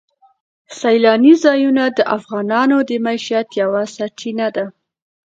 سیلاني 0.79 1.33
ځایونه 1.43 1.83
د 1.97 1.99
افغانانو 2.17 2.77
د 2.89 2.91
معیشت 3.05 3.47
یوه 3.61 3.81
سرچینه 3.95 4.47
ده. 4.55 4.65